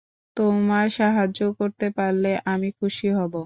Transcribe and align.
তোমার 0.37 0.85
সাহায্য 0.97 1.39
করতে 1.59 1.87
পারলে 1.97 2.31
আমি 2.47 2.69
খুশি 2.79 3.07
হবো। 3.17 3.39